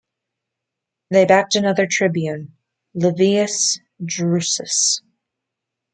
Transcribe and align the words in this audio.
They 1.11 1.25
backed 1.25 1.53
another 1.53 1.85
tribune, 1.85 2.57
Livius 2.95 3.77
Drusus. 4.03 4.99